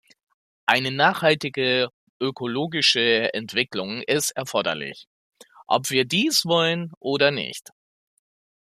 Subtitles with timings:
[0.65, 1.89] Eine nachhaltige
[2.19, 5.05] ökologische Entwicklung ist erforderlich,
[5.67, 7.69] ob wir dies wollen oder nicht.